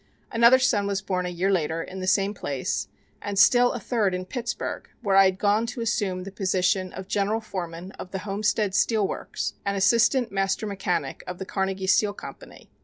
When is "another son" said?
0.31-0.87